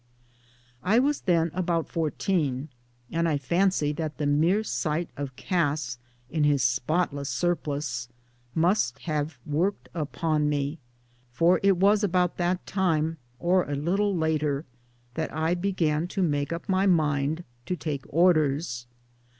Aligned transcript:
I 0.81 0.97
was 0.97 1.21
then 1.21 1.51
about 1.53 1.87
fourteen, 1.87 2.69
and 3.11 3.29
I 3.29 3.37
fancy 3.37 3.91
that 3.93 4.17
the 4.17 4.25
mere 4.25 4.63
sight 4.63 5.11
of 5.15 5.35
Cass 5.35 5.99
m 6.33 6.41
his 6.41 6.63
spotless 6.63 7.29
surplice 7.29 8.09
must 8.55 8.97
have 9.03 9.37
worked 9.45 9.89
upon 9.93 10.49
me, 10.49 10.79
for 11.31 11.59
it 11.61 11.77
was 11.77 12.03
about 12.03 12.37
that 12.37 12.65
time 12.65 13.17
or 13.37 13.69
a 13.69 13.75
little 13.75 14.17
later 14.17 14.65
that 15.13 15.31
I 15.31 15.53
began 15.53 16.07
to 16.07 16.23
make 16.23 16.51
up 16.51 16.67
my 16.67 16.87
mind 16.87 17.43
to 17.67 17.75
take 17.75 18.03
Orders. 18.09 18.87